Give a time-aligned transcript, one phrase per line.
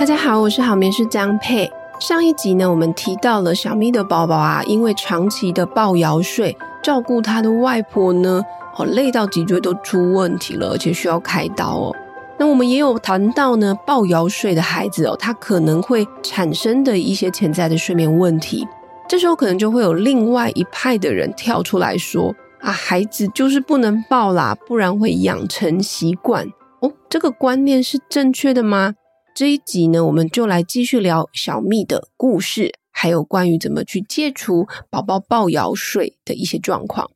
[0.00, 1.70] 大家好，我是好眠师张佩。
[1.98, 8.42] 上一集呢，我们提到了小咪的宝宝啊，因为长期的抱摇睡，照顾他的外婆呢，
[8.78, 11.96] 哦，累到脊椎都出问题了，而且需要开刀哦。
[12.38, 18.66] 那我们也有谈到呢，抱摇睡的孩子哦，他可能会产生的一些潜在的睡眠问题。
[19.06, 26.46] 这时候可能就会有另外一派的人跳出来说啊，孩子就是不能抱啦，不然会养成习惯
[26.80, 26.90] 哦。
[27.10, 28.94] 这个观念是正确的吗？
[29.32, 37.10] 这一集呢，我们就来继续聊小蜜的故事，还有关于怎么去戒除宝宝抱摇睡的一些状况。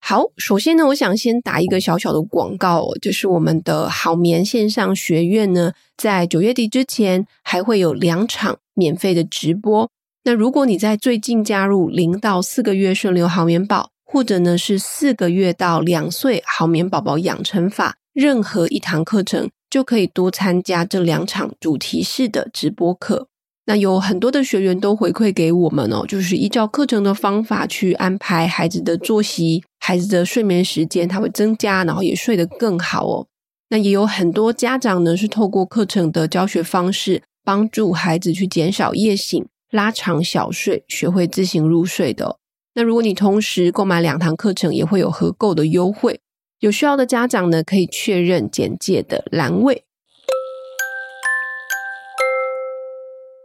[0.00, 9.88] 好，首先呢，我想先打一个小小的广告，就是我们的好眠线上学院呢，在九月底之前还会有两场免费的直播。
[10.24, 19.48] 那如果你在最近加入零到四个月顺流好眠宝，或者呢是四个月到两岁好眠宝宝养成法，任何一堂课程。
[19.72, 23.28] 就可以多参加这两场主题式的直播课。
[23.64, 33.26] 那有很多的学员都回馈给我们哦，就是依照课程的方法去安排孩子的作息，孩子的睡眠时间，它会增加，然后也睡得更好哦。
[33.70, 42.36] 那也有很多家长呢，是透过课程的教学方式，帮助孩子去减少夜醒，拉长小睡，学会自行入睡的。
[42.74, 46.20] 那如果你同时购买两堂课程，也会有合购的优惠。
[46.62, 49.84] 有需要的家长呢，可以确认简介的栏位。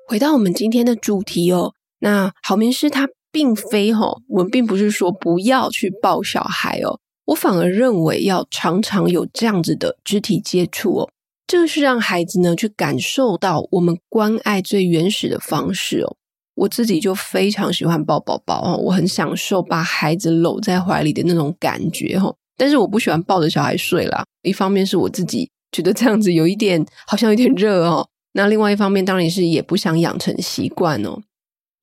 [0.08, 11.10] 回到我们今天的主题哦，那好眠师他并非哈、我们并不是说不要去抱小孩哦，我反而认为要常常有这样子的肢体接触哦，
[11.48, 16.16] 这个是让孩子呢去感受到我们关爱最原始的方式哦。
[16.54, 22.36] 我自己就非常喜欢抱宝宝哦，我很享受把孩子搂在怀里的那种感觉、哦。
[22.58, 31.20] 但是我不喜欢抱着小孩睡啦，一方面是我自己觉得这样子有一点好像有点热哦，那另外一方面当然是也不想养成习惯哦。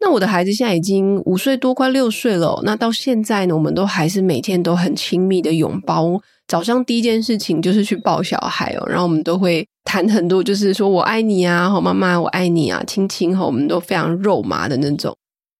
[0.01, 6.21] 那我的孩子现在已经五岁多，快六岁了，那到现在呢，我们都还是每天都很亲密的拥抱。
[6.47, 15.17] 早上第一件事情就是去抱小孩哦，然后我们都会谈很多，就是说我爱你啊，好妈妈我爱你啊，亲亲哈，我们都非常肉麻的那种。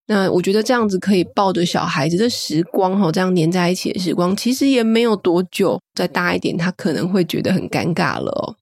[0.07, 5.81] 那我觉得这样子可以抱着小孩子的时光哈，这样黏在一起的时光，其实也没有多久。
[5.95, 8.57] 再大一点，他可能会觉得很尴尬了。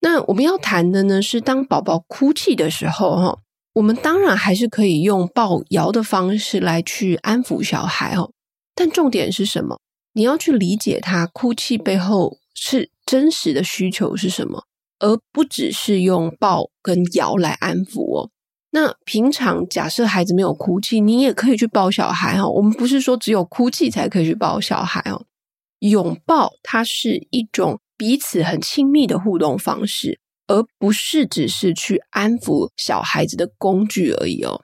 [0.00, 3.38] 那我们要谈的呢，是当宝宝哭泣的时候哈，
[3.74, 8.30] 我们当然还是可以用抱摇的方式来去安抚小孩哦。
[8.74, 9.80] 但重点是什么？
[10.12, 14.64] 你要去理解他哭泣背后是真实的需求是什么，
[15.00, 18.30] 而不只是用抱跟摇来安抚哦。
[18.76, 22.46] 那平常假设孩子没有哭泣，你也可以去抱小孩哦。
[22.50, 25.24] 我们不是说只有哭泣才可以去抱小孩哦。
[25.78, 34.60] 拥抱它是一种彼此很亲密的互动方式，而不是只是去安抚小孩子的工具而已哦。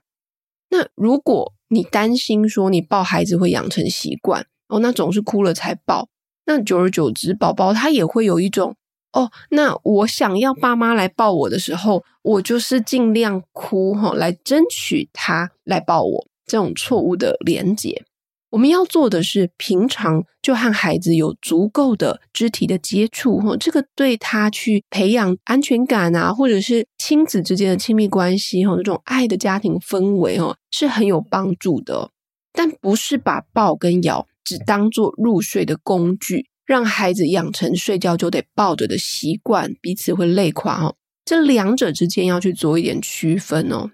[0.68, 6.10] 那如果你担心说你抱孩子会养成习惯哦，那总是哭了才抱，
[6.44, 8.76] 那久而久之，宝宝他也会有一种。
[9.12, 16.26] 哦，那我想要爸妈来抱我的时候，我就是尽量哭哈，来争取他来抱我。
[16.44, 18.04] 这种错误的连结，
[18.50, 32.10] 我们要做的是平常就和孩子有足够的肢体的接触哈，这个对他去培养安全感啊，或者是亲子之间的亲密关系哈，这种爱的家庭氛围哦，是很有帮助的。
[32.52, 36.48] 但不是把抱跟摇只当做入睡的工具。
[36.64, 40.96] 让孩子养成睡觉就得抱着的习惯，彼此会累垮哦。
[41.24, 43.90] 这两者之间要去做一点区分哦。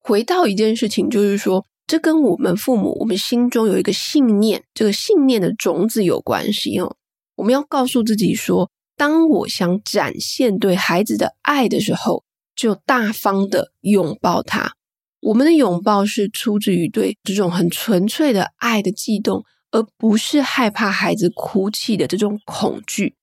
[0.00, 6.96] 回到一件事情，就是说，这跟我们父母，我们心中有一个信念，这个信念的种子有关系哦。
[7.36, 14.72] 我们要告诉自己说，当我想展现对孩子的爱的时候，就大方的拥抱他。
[15.20, 19.44] 我们的拥抱是出自于对这种很纯粹的爱的悸动。
[19.74, 23.16] 而不是害怕孩子哭泣的这种恐惧，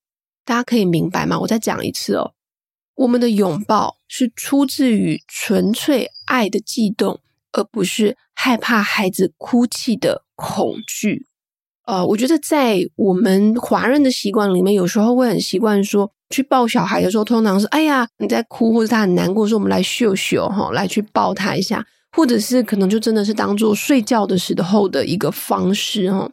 [0.44, 1.40] 大家可以明白吗？
[1.40, 2.32] 我再讲一次哦，
[2.94, 7.20] 我们的拥抱是出自于纯粹爱的悸动，
[7.52, 11.24] 而不是害怕孩子哭泣的恐惧。
[11.86, 21.82] 呃，我觉得在我们华人的习惯里面，有时候会很习惯说，去抱小孩的时候，通常是哎呀你在哭，或者他很难过，说我们来秀秀哈，来去抱他一下，
[22.14, 26.30] 或者是可能就真的是当做睡觉的时候的一个方式哈。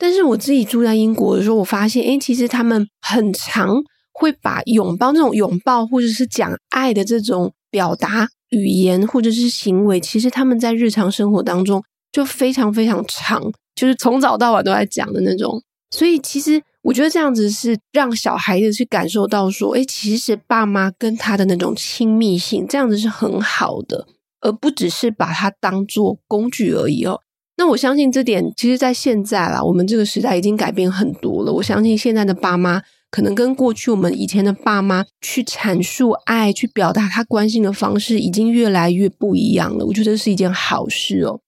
[0.00, 3.76] 但是我自己住在英国的时候，我发现，诶，其实他们很常
[4.14, 15.62] 会把拥抱这种拥抱，或者是讲爱的这种表达语言或者是行为，其实他们在日常生活当中就非常非常长，就是从早到晚都在讲的那种。
[15.90, 24.06] 所以，其实我觉得这样子是让小孩子去感受到说，诶，其实爸妈跟他的那种亲密性，这样子是很好的，
[24.40, 27.20] 而不只是把他当做工具而已哦。
[27.60, 31.52] 那我相信这点，其实，在现在啦，我们这个时代已经改变很多了。
[31.52, 32.80] 我相信现在的爸妈，
[33.10, 39.84] 可能跟过去我们以前的爸妈去阐述爱、去表达他关心的方式，已经越来越不一样了。
[39.84, 41.40] 我觉得是一件好事哦。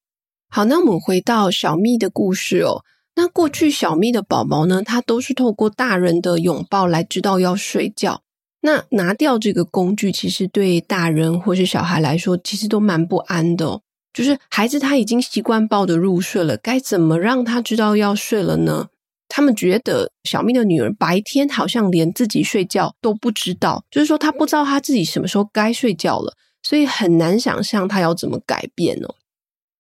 [0.51, 2.83] 好，那我们回到小蜜的故事哦。
[3.17, 8.21] 那过去小蜜的宝宝呢，他都是透过大人的拥抱来知道要睡觉。
[8.61, 13.81] 那拿掉这个工具，其实对大人或是小孩来说，其实都蛮不安的。
[14.13, 18.89] 就是孩子他已经习惯抱着入睡了，该怎么让他知道要睡了呢？
[19.29, 29.15] 他们觉得小蜜的女儿白天好像连自己睡觉都不知道，就是说他不知道他自己什么时候该睡觉了，所以很难想象他要怎么改变哦。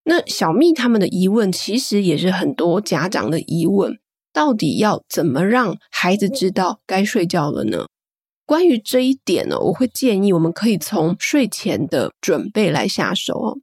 [0.04, 3.98] 那小蜜他们的疑问其实也是很多家长的疑问，
[4.32, 7.86] 到底要怎么让孩子知道该睡觉了呢？
[8.46, 13.58] 关于这一点呢，我会建议我们可以从睡前的准备来下手哦。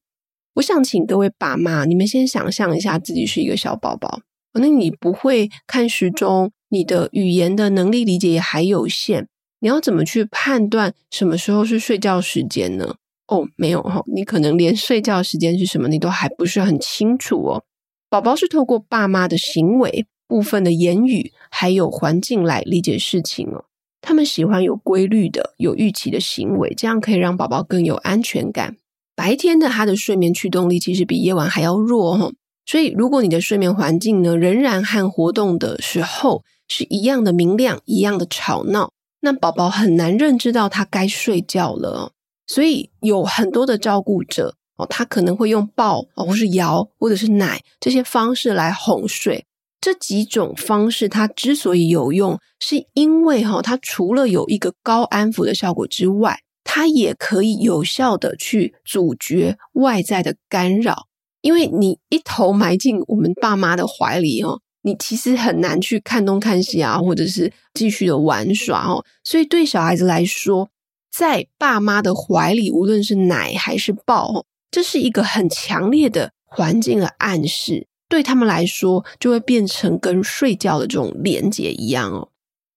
[0.59, 4.19] 我想请各位爸妈，你们先想象一下自己是一个小宝宝，
[4.51, 9.27] 可能你不会看时钟，你的语言的能力理解也还有限，
[9.61, 12.95] 你要怎么去判断什么时候是睡觉时间呢？
[13.27, 17.63] 哦，没有哈，你可能连睡觉时间是什么你都还不是很清楚哦。
[18.09, 23.63] 宝宝是透过爸妈的行为、部分的言语，还有环境来理解事情哦。
[24.01, 28.75] 他们喜欢有规律的、有预期的行为，这样可以让宝宝更有安全感。
[29.19, 32.31] 白天的他的睡眠驱动力其实比夜晚还要弱哈，
[32.65, 42.13] 所以如果你的睡眠环境呢，仍然和活动的时候是一样的明亮、一样的吵闹，那宝宝很难认知到他该睡觉了。
[42.47, 49.43] 所以有很多的照顾者哦，他可能会用抱哦或是摇或者是奶这些方式来哄睡。
[49.81, 56.39] 这几种方式它之所以有用，是因为哈，它除了有一个高安抚的效果之外。
[56.71, 61.07] 它也可以有效的去阻绝外在的干扰，
[61.41, 69.03] 因为你一头埋进我们爸妈的怀里哦，你其实很难去看东看西啊，或者是继续的玩耍哦。
[69.23, 70.69] 所以对小孩子来说，
[71.11, 82.29] 在爸妈的怀里，无论是奶还是抱，这是一个很强烈的环境的暗示，对他们来说就会变成跟睡觉的这种连接一样哦。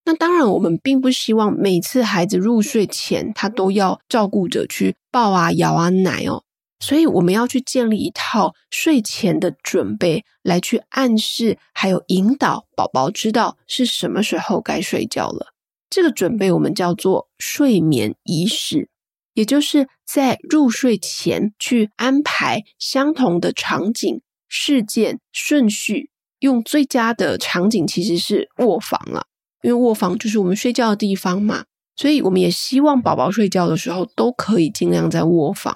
[0.05, 6.43] 那当然，我们并不希望每次孩子入睡前，他都要照顾者去抱啊、摇啊奶哦。
[6.81, 15.53] 所以，我们要去建立一套睡前的准备，来去暗示还有引导宝宝知道是什么时候该睡觉了。
[15.89, 18.89] 这个准备我们叫做睡眠仪式，
[19.35, 26.11] 也就是在入睡前去安排相同的场景、事件顺序。
[26.41, 29.27] 用最佳的场景其实是卧房了。
[29.63, 31.65] 因为卧房就是我们睡觉的地方嘛，
[31.97, 35.75] 所以我们也希望宝宝睡觉的时候都可以尽量在卧房。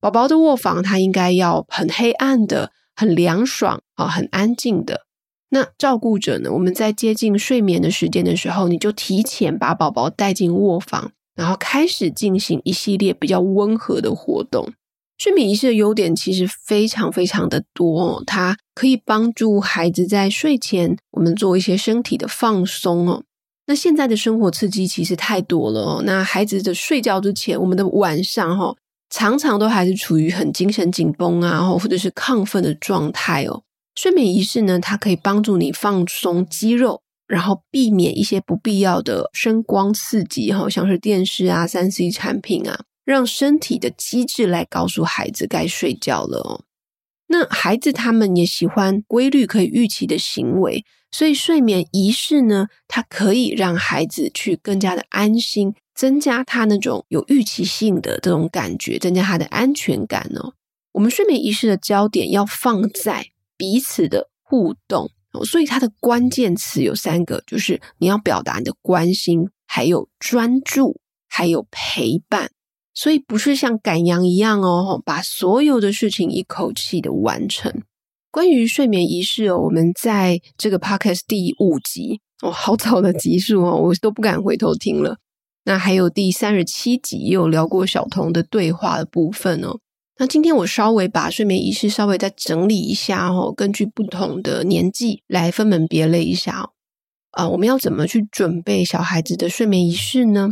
[0.00, 5.02] 宝宝的卧房它应该要很黑暗的、很凉爽啊、很安静的。
[5.50, 14.72] 那照顾者呢，我们在接近睡眠的时间的时候，你就提前把宝宝带进卧房，然后开始进行一系列比较温和的活动。
[15.22, 23.22] 睡眠仪式的优点其实非常非常的多，它可以帮助孩子在睡前，我们做一些身体的放松哦。
[23.66, 28.74] 那现在的生活刺激其实太多了哦，那孩子的睡觉之前，我们的晚上哈，
[29.10, 33.62] 常常都还是处于很精神紧绷啊，或者是亢奋的状态哦。
[33.94, 42.80] 睡眠仪式呢，它可以帮助你放松肌肉，然后避免一些不必要的声光刺激哈，像是电视啊、三 C 产品啊。
[43.04, 46.64] 让身体的机制来告诉孩子该睡觉了哦。
[47.28, 60.52] 那孩子他们也喜欢规律、可以预期的行为，所以睡眠仪式呢，它可以让孩子去更加的安心，增加他那种有预期性的这种感觉，增加他的安全感哦。
[60.92, 65.10] 我们睡眠仪式的焦点要放在彼此的互动，
[65.46, 72.50] 所以它的关键词有三个，就是你要表达你的关心，还有专注，还有陪伴。
[72.94, 77.82] 所以不是像赶羊一样哦，把所有的事情一口气的完成。
[78.30, 85.18] 关于睡眠仪式哦，我们在这个 podcast 第五集哦，好早的集数哦，我都不敢回头听了。
[85.64, 89.78] 那还有第三十七集也有聊过小童的对话的部分哦。
[90.18, 96.70] 那今天我稍微把睡眠仪式稍微再整理一下哦，根据不同的年纪来分门别类一下哦。
[97.30, 100.50] 啊，我们要怎么去准备小孩子的睡眠仪式呢？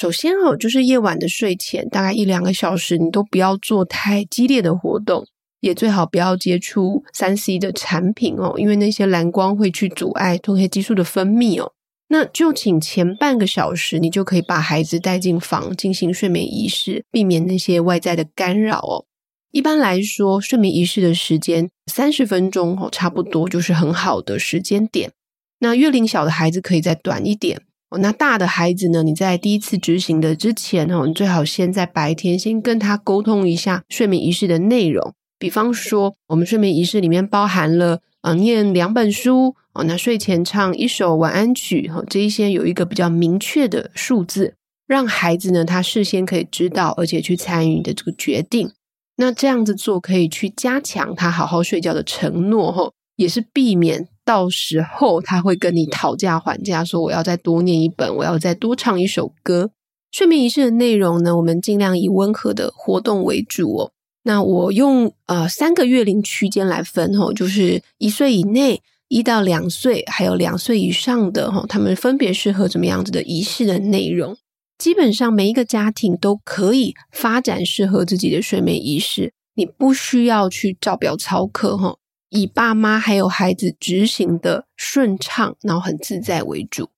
[0.00, 5.26] 首先哦，就是夜晚的睡前大概一两个小时，你都不要做太激烈的活动，
[5.60, 11.72] 也最好不要接触三 C 的产品哦，因为那些蓝光会去阻碍褪黑激素的分泌哦。
[12.08, 19.04] 那就请前半个小时，你就可以把孩子带进房进行睡眠仪式，避免那些外在的干扰哦。
[19.52, 25.12] 一般来说，睡眠仪式的时间三十分钟哦，差不多就是很好的时间点。
[25.58, 27.60] 那月龄小的孩子可以再短一点。
[27.98, 35.12] 那大的孩子呢，你在第一次执行的之前哦，你最好先在白天先跟他沟通一下睡眠仪式的内容。
[35.38, 44.54] 比方说，我们睡眠仪式里面包含了啊，念两本书哦，那睡前唱一首晚安曲哈，这一些有一个比较明确的数字，
[44.86, 48.70] 让孩子呢他事先可以知道，而且去参与你的这个决定。
[49.16, 59.70] 那这样子做可以去加强他好好睡觉的承诺哈，也是避免到时候他会跟你讨价还价，说我要再多念一本，我要再多唱一首歌。
[60.12, 63.92] 睡眠仪式的内容呢，我们尽量以温和的活动为主哦。
[64.24, 74.36] 那我用呃三个月龄区间来分吼，就是一岁以内、一到两岁，还有两岁以上的吼，他们分别适合怎么样子的仪式的内容。
[74.76, 81.98] 基本上每一个家庭都可以发展适合自己的睡眠仪式，你不需要去照表操课吼，
[82.30, 86.88] 以爸妈还有孩子执行的顺畅，然后很自在为主。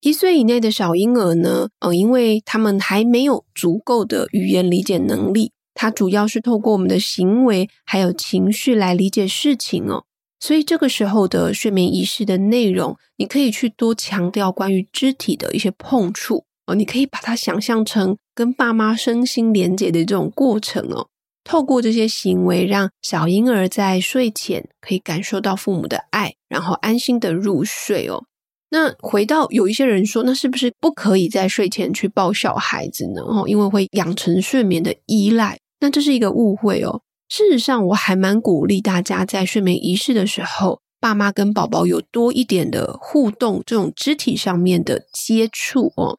[0.00, 5.52] 一岁以内的小婴儿呢，呃，因为他们还没有足够的语言理解能力。
[5.74, 10.04] 他主要是透过我们的行为还有情绪来理解事情哦，
[10.40, 21.08] 所以这个时候的睡眠仪式的内容，你可以去多强调关于肢体的一些碰触哦，你可以把它想象成跟爸妈身心连接的这种过程哦，
[21.48, 28.24] 透过这些行为，让小婴儿在睡前可以感受到父母的爱，然后安心的入睡哦。
[28.68, 33.22] 那回到有一些人说，那是不是不可以在睡前去抱小孩子呢？
[33.22, 35.58] 哦，因为会养成睡眠的依赖。
[35.80, 37.00] 那这是一个误会哦。
[37.30, 46.18] 事实上，我还蛮鼓励大家在睡眠仪式的时候，爸妈跟宝宝有多一点的互动，这种肢体上面的接触哦。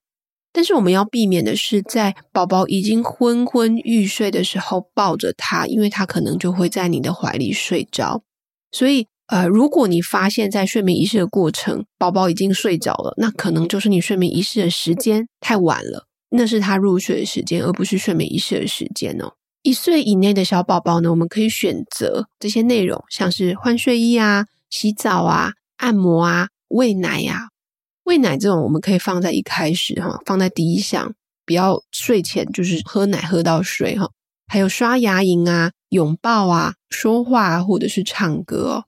[0.60, 8.24] 但是我们要避免的是，在宝宝已经昏昏欲睡的时候抱着他，因为他可能就会在你的怀里睡着。
[8.70, 19.32] 所以，呃，如果你发现，在睡眠仪式的过程，宝宝已经睡着了，那可能就是你睡眠仪式的时间太晚了，那是他入睡的时间，而不是睡眠仪式的时间哦。
[19.64, 27.59] 一岁以内的小宝宝呢，我们可以选择这些内容，像是换睡衣啊、洗澡啊、按摩啊、喂奶呀、啊。
[28.10, 31.14] 喂奶这种我们可以放在一开始哈，放在第一项，
[31.46, 34.10] 不要睡前就是喝奶喝到睡哈。
[34.48, 38.86] 还有刷牙龈啊、拥抱啊、说话啊，或者是唱歌哦。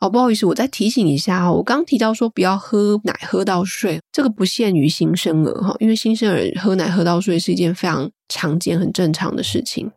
[0.00, 9.90] 哦，不好意思，我再提醒一下哈，我刚提到说不要喝奶喝到睡，这个不限于新生儿哈，因为新生儿喝奶喝到睡是一件非常常见、很正常的事情。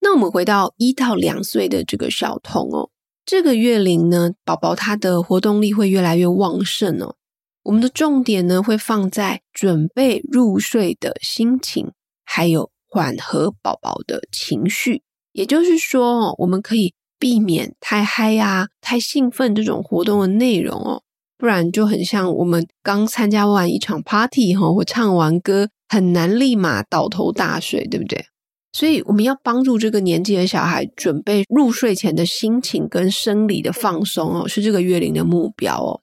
[0.00, 2.88] 那我们回到一到两岁的这个小童哦，
[3.26, 7.16] 这个月龄呢，宝宝他的活动力会越来越旺盛哦。
[7.62, 11.92] 我们的重点呢，会放在准备入睡的心情，
[12.24, 15.02] 还有缓和宝宝的情绪。
[15.32, 21.02] 也就是说，我们可以避免太嗨呀、太兴奋这种活动的内容哦，
[21.38, 28.24] 不然就很像我们刚参加完一场 party 哈，或唱完歌，很难立马倒头大睡，对不对？
[28.72, 36.00] 所以我们要帮助这个年纪的小孩准备入睡前的心情跟生理的放松哦，是这个月龄的目标哦。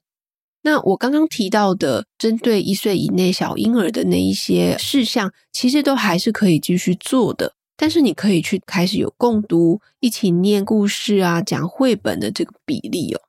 [0.70, 7.54] 那我刚刚提到的针对一岁以内小婴儿的那一些事项，其实都还是可以继续做的。
[7.74, 13.20] 但是你可以去开始有共读、一起念故事啊、讲绘本的这个比例哦。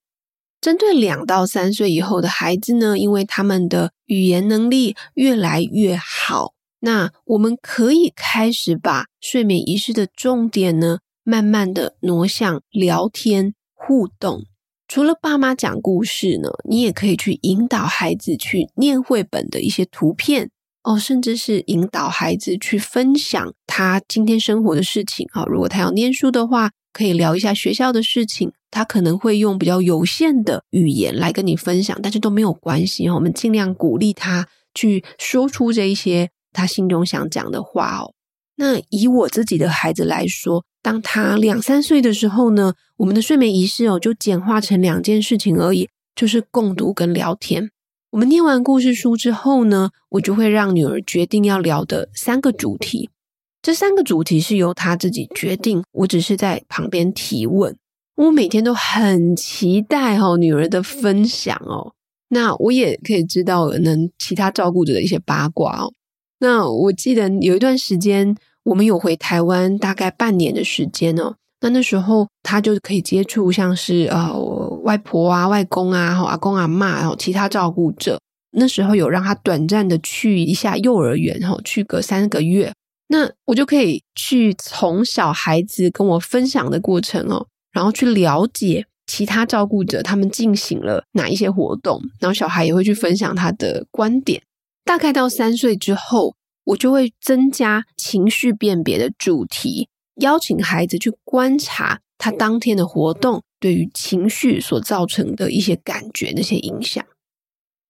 [0.60, 6.55] 针对两到三岁以后的孩子呢，因为他们的语言能力越来越好。
[6.81, 14.43] 那我们可以开始把睡眠仪式的重点呢，慢慢的挪向聊天互动。
[14.89, 20.50] 除了爸妈讲故事呢，你也可以去引导孩子去念绘本的一些图片
[20.81, 25.43] 哦，甚至是引导孩子去分享他今天生活的事情啊。
[25.46, 28.51] 如果他要念书的话，可以聊一下学校的事情。
[28.72, 33.13] 他可能会用比较有限的语言来跟你分享，但是都没有关系哦。
[33.13, 36.31] 我们尽量鼓励他去说出这一些。
[36.51, 38.13] 他心中想讲的话哦，
[38.62, 47.72] 那以我自己的孩子来说，当他两三岁的时候呢，我们的睡眠仪式哦就简化成两件事情而已，就是共读跟聊天。
[48.12, 53.10] 我们念完故事书之后呢，我就会让女儿决定要聊的三个主题，
[53.62, 57.78] 这三个主题是由她自己决定，我只是在旁边提问。
[58.18, 61.94] 我每天都很期待哦女儿的分享哦，
[62.28, 65.94] 那我也可以知道能其他照顾者的一些八卦哦。
[66.42, 71.36] 那我记得有一段时间，我们有回台湾，大概半年的时间哦。
[71.62, 74.34] 那那时候他就可以接触像是呃
[74.84, 78.20] 外婆啊、外公啊、阿公阿嬷，然后其他照顾者。
[78.51, 82.74] 那时候有让他短暂的去一下幼儿园，哈，去个三个月。
[83.10, 94.42] 那我就可以去从小孩子跟我分享的过程哦，然后去了解其他照顾者他们进行了哪一些活动，然后小孩也会去分享他的观点。
[94.86, 96.34] 大概到三岁之后，
[96.70, 99.88] 我就会增加情绪辨别的主题，
[100.22, 107.04] 邀请孩子去观察他当天的活动对于情绪所造成的一些感觉，那些影响。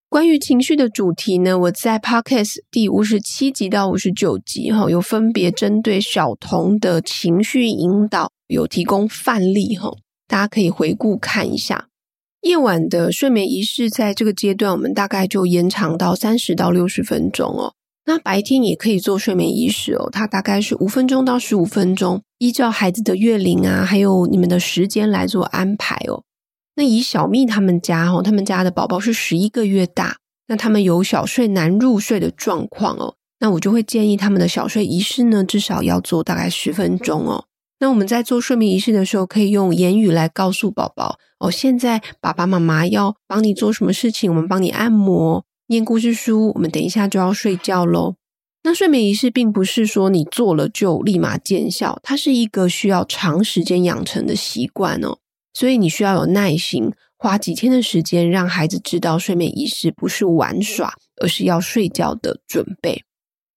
[0.07, 9.91] 关于情绪的主题呢，我在 Podcast 第五十七集到五十九集哈，有分别针对小童的情绪引导有提供范例哈，
[10.27, 11.89] 大家可以回顾看一下。
[12.41, 17.73] 夜晚的睡眠仪式在这个阶段，我们大概就延长到三十到六十分钟哦。
[18.09, 26.23] 那白天也可以做睡眠仪式哦，它大概是五分钟到十五分钟，依照孩子的月龄啊，还有你们的时间来做安排哦。
[26.75, 37.45] 那以小蜜他们家哦，他们家的宝宝是十一个月大，那他们有小睡难入睡的状况哦，那我就会建议他们的小睡仪式呢，至少要做大概十分钟哦。
[37.79, 48.15] 那我们在做睡眠仪式的时候，可以用言语来告诉宝宝哦，现在爸爸妈妈要帮你做什么事情，我们帮你按摩、念故事书，我们等一下就要睡觉喽。
[48.63, 55.19] 那睡眠仪式并不是说你做了就立马见效，它是一个需要长时间养成的习惯哦。
[55.53, 63.03] 所以你需要有耐心，花几天的时间，让孩子知道睡眠仪式不是玩耍，而是要睡觉的准备。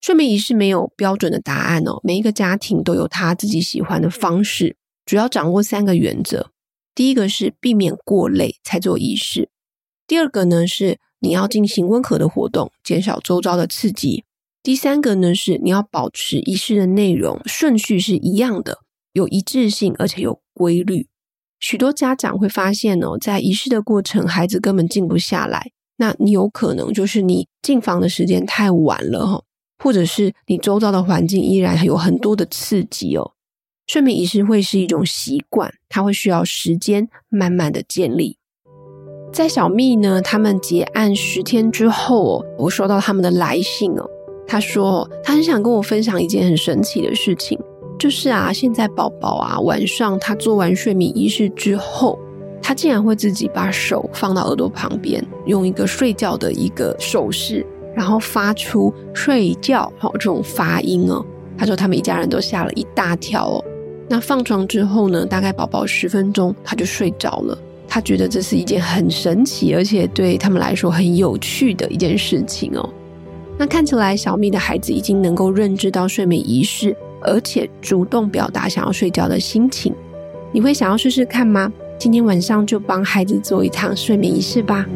[0.03, 4.77] 睡眠仪式没有标准的答案哦，每一个家庭都有他自己喜欢的方式。
[5.07, 6.51] 主要掌握三个原则：
[6.95, 9.47] 第一个是避免过累才做仪式；
[10.07, 14.25] 第二个呢是你要进行温和的活动，减少周遭的刺激；
[14.61, 18.81] 第三个呢是你要保持仪式的内容顺序是一样的，
[19.13, 21.07] 有一致性，而且有规律。
[21.61, 25.71] 许多家长会发现哦，在仪式的过程，孩子根本静不下来。
[25.99, 29.45] 那你有可能就是你进房的时间太晚了哈，
[29.79, 33.33] 或者是你周遭的环境依然有很多的刺激哦。
[33.87, 38.39] 睡眠仪式会是一种习惯，它会需要时间慢慢的建立。
[39.33, 44.05] 在小蜜呢，他们结案十天之后哦，我收到他们的来信哦，
[44.47, 47.59] 他说他很想跟我分享一件很神奇的事情。
[47.99, 52.19] 就是啊，现在宝宝啊，晚上他做完睡眠仪式之后，
[52.61, 57.65] 他竟然会自己把手放到耳朵旁边，用一个睡觉的一个手势，
[57.95, 61.25] 然后发出睡觉好这种发音哦。
[61.57, 63.65] 他说他们一家人都吓了一大跳哦。
[64.09, 67.57] 那放床之后呢，大概宝宝十分钟他就睡着了。
[67.95, 72.89] 他觉得这是一件很神奇，而且对他们来说很有趣的一件事情哦。
[73.59, 76.97] 那看起来小蜜的孩子已经能够认知到睡眠仪式。
[77.21, 79.95] 而且主动表达想要睡觉的心情，
[80.53, 81.71] 你会想要试试看吗？
[81.99, 84.87] 今天晚上就帮孩子做一趟睡眠仪式吧。